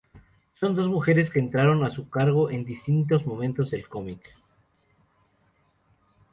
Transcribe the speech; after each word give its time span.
Son 0.59 0.73
dos 0.73 0.87
mujeres 0.87 1.29
que 1.29 1.37
entraron 1.37 1.83
a 1.85 1.91
su 1.91 2.09
cargo 2.09 2.49
en 2.49 2.65
distintos 2.65 3.27
momentos 3.27 3.69
del 3.69 3.87
cómic. 3.87 4.35